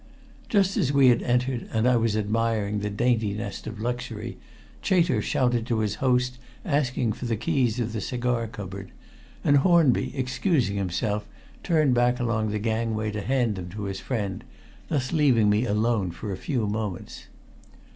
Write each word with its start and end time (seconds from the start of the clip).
Just 0.49 0.77
as 0.77 0.91
we 0.91 1.09
had 1.09 1.21
entered, 1.21 1.69
and 1.71 1.87
I 1.87 1.95
was 1.95 2.17
admiring 2.17 2.79
the 2.79 2.89
dainty 2.89 3.33
nest 3.35 3.67
of 3.67 3.79
luxury, 3.79 4.39
Chater 4.81 5.21
shouted 5.21 5.67
to 5.67 5.77
his 5.81 5.93
host 6.01 6.39
asking 6.65 7.13
for 7.13 7.25
the 7.25 7.35
keys 7.35 7.79
of 7.79 7.93
the 7.93 8.01
cigar 8.01 8.47
cupboard, 8.47 8.89
and 9.43 9.57
Hornby, 9.57 10.17
excusing 10.17 10.77
himself, 10.77 11.27
turned 11.61 11.93
back 11.93 12.19
along 12.19 12.49
the 12.49 12.57
gangway 12.57 13.11
to 13.11 13.21
hand 13.21 13.57
them 13.57 13.69
to 13.69 13.83
his 13.83 13.99
friend, 13.99 14.43
thus 14.87 15.13
leaving 15.13 15.51
me 15.51 15.65
alone 15.67 16.09
for 16.09 16.31
a 16.31 16.35
few 16.35 16.65
moments. 16.65 17.27